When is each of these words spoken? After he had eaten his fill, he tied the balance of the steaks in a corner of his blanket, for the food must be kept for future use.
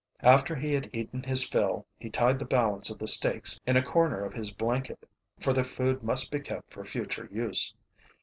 After 0.23 0.55
he 0.55 0.73
had 0.73 0.89
eaten 0.93 1.21
his 1.21 1.47
fill, 1.47 1.85
he 1.99 2.09
tied 2.09 2.39
the 2.39 2.43
balance 2.45 2.89
of 2.89 2.97
the 2.97 3.05
steaks 3.05 3.61
in 3.67 3.77
a 3.77 3.83
corner 3.83 4.25
of 4.25 4.33
his 4.33 4.49
blanket, 4.49 5.07
for 5.39 5.53
the 5.53 5.63
food 5.63 6.01
must 6.01 6.31
be 6.31 6.39
kept 6.39 6.73
for 6.73 6.83
future 6.83 7.29
use. 7.31 7.75